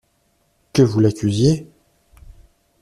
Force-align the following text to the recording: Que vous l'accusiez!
Que 0.73 0.81
vous 0.81 0.99
l'accusiez! 0.99 1.67